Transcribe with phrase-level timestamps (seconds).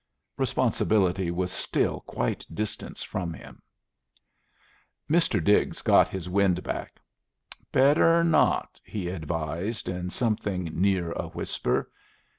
[0.35, 3.61] Responsibility was still quite distant from him.
[5.07, 5.43] Mr.
[5.43, 6.99] Diggs got his wind back.
[7.71, 11.91] "Better not," he advised in something near a whisper.